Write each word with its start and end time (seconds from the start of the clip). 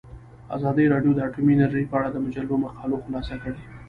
ازادي 0.55 0.85
راډیو 0.93 1.11
د 1.15 1.19
اټومي 1.27 1.53
انرژي 1.55 1.83
په 1.87 1.95
اړه 1.99 2.09
د 2.11 2.17
مجلو 2.25 2.55
مقالو 2.65 3.01
خلاصه 3.03 3.35
کړې. 3.43 3.61